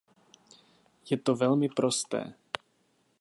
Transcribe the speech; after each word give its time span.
Je 1.09 1.17
to 1.17 1.35
velmi 1.35 1.69
prosté. 1.69 2.33